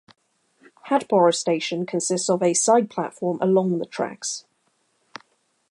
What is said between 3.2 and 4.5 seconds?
along the tracks.